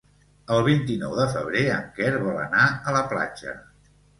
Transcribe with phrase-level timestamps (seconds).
[0.55, 3.55] El vint-i-nou de febrer en Quer vol anar a la platja.